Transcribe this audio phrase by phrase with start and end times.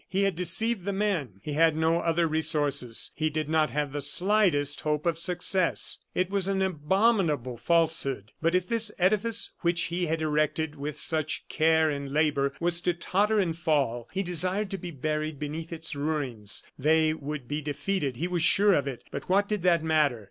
[0.09, 1.39] He had deceived the men.
[1.43, 3.11] He had no other resources.
[3.13, 5.99] He did not have the slightest hope of success.
[6.15, 8.31] It was an abominable falsehood.
[8.41, 12.95] But, if this edifice, which he had erected with such care and labor, was to
[12.95, 16.63] totter and fall, he desired to be buried beneath its ruins.
[16.79, 20.19] They would be defeated; he was sure of it, but what did that matter?